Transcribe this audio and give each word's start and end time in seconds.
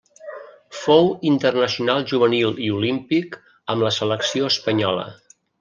Fou 0.77 1.11
internacional 1.31 2.01
juvenil 2.13 2.57
i 2.69 2.71
olímpic 2.79 3.39
amb 3.75 3.89
la 3.89 3.95
selecció 4.03 4.53
espanyola. 4.57 5.07